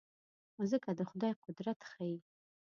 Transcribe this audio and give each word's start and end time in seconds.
مځکه 0.57 0.89
د 0.99 1.01
خدای 1.09 1.33
قدرت 1.43 1.79
ښيي. 1.91 2.17